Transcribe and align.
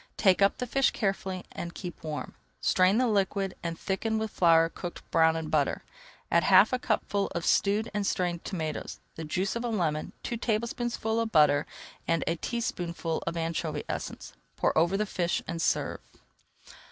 Take 0.17 0.41
up 0.41 0.57
the 0.57 0.65
fish 0.65 0.89
carefully 0.89 1.45
and 1.51 1.75
keep 1.75 2.03
warm. 2.03 2.33
Strain 2.59 2.97
the 2.97 3.05
liquid 3.07 3.53
and 3.61 3.77
thicken 3.77 4.17
with 4.17 4.31
flour 4.31 4.67
cooked 4.67 5.07
brown 5.11 5.35
in 5.35 5.49
butter. 5.49 5.83
Add 6.31 6.45
half 6.45 6.73
a 6.73 6.79
cupful 6.79 7.27
of 7.35 7.45
stewed 7.45 7.91
and 7.93 8.03
strained 8.07 8.43
tomatoes, 8.43 8.99
the 9.13 9.23
juice 9.23 9.55
of 9.55 9.63
a 9.63 9.69
lemon, 9.69 10.13
two 10.23 10.37
tablespoonfuls 10.37 11.21
of 11.21 11.31
butter, 11.31 11.67
and 12.07 12.23
a 12.25 12.35
teaspoonful 12.35 13.21
of 13.27 13.37
anchovy 13.37 13.83
essence. 13.87 14.33
Pour 14.55 14.75
over 14.75 14.97
the 14.97 15.05
fish 15.05 15.43
and 15.47 15.61
serve. 15.61 15.99